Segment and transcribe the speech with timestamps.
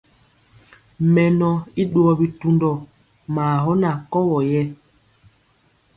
[1.13, 1.49] Mɛnɔ
[1.81, 2.71] i ɗuwɔ bitundɔ
[3.33, 4.61] maa gɔ na kɔwɔ yɛ.